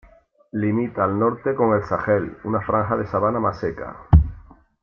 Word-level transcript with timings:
Limita 0.53 1.03
al 1.03 1.19
norte 1.19 1.53
con 1.53 1.75
el 1.75 1.83
Sahel, 1.83 2.39
una 2.45 2.59
franja 2.61 2.95
de 2.97 3.05
sabana 3.05 3.39
más 3.39 3.59
seca. 3.59 3.95